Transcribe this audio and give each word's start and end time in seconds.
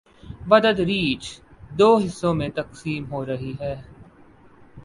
،بتدریج 0.49 1.21
دو 1.79 1.89
حصوں 1.97 2.33
میں 2.33 2.49
تقسیم 2.55 3.03
ہورہی 3.11 3.53
ہی۔ 3.61 3.73